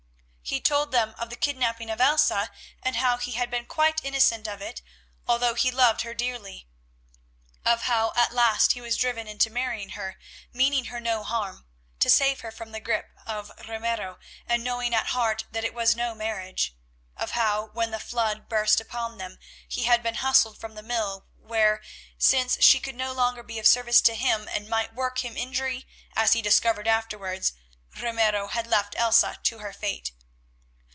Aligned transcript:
He 0.43 0.59
told 0.59 0.91
them 0.91 1.15
of 1.17 1.29
the 1.29 1.37
kidnapping 1.37 1.89
of 1.89 2.01
Elsa, 2.01 2.51
and 2.83 2.97
how 2.97 3.15
he 3.15 3.31
had 3.33 3.49
been 3.49 3.65
quite 3.65 4.03
innocent 4.03 4.49
of 4.49 4.61
it 4.61 4.81
although 5.25 5.53
he 5.53 5.71
loved 5.71 6.01
her 6.01 6.13
dearly; 6.13 6.67
of 7.63 7.83
how 7.83 8.11
at 8.17 8.33
last 8.33 8.73
he 8.73 8.81
was 8.81 8.97
driven 8.97 9.29
into 9.29 9.49
marrying 9.49 9.91
her, 9.91 10.17
meaning 10.51 10.85
her 10.85 10.99
no 10.99 11.23
harm, 11.23 11.65
to 12.01 12.09
save 12.09 12.41
her 12.41 12.51
from 12.51 12.73
the 12.73 12.81
grip 12.81 13.11
of 13.25 13.49
Ramiro, 13.65 14.19
and 14.45 14.61
knowing 14.61 14.93
at 14.93 15.07
heart 15.15 15.45
that 15.51 15.63
it 15.63 15.73
was 15.73 15.95
no 15.95 16.13
marriage; 16.13 16.75
of 17.15 17.31
how, 17.31 17.67
when 17.67 17.91
the 17.91 17.97
flood 17.99 18.49
burst 18.49 18.81
upon 18.81 19.17
them, 19.19 19.39
he 19.69 19.83
had 19.85 20.03
been 20.03 20.15
hustled 20.15 20.59
from 20.59 20.75
the 20.75 20.83
mill 20.83 21.27
where, 21.37 21.81
since 22.17 22.61
she 22.61 22.81
could 22.81 22.95
no 22.95 23.13
longer 23.13 23.41
be 23.43 23.57
of 23.57 23.65
service 23.67 24.01
to 24.01 24.15
him 24.15 24.49
and 24.49 24.67
might 24.67 24.93
work 24.93 25.19
him 25.19 25.37
injury, 25.37 25.87
as 26.13 26.33
he 26.33 26.41
discovered 26.41 26.89
afterwards, 26.89 27.53
Ramiro 27.97 28.47
had 28.49 28.67
left 28.67 28.97
Elsa 28.97 29.39
to 29.43 29.59
her 29.59 29.71
fate. 29.71 30.11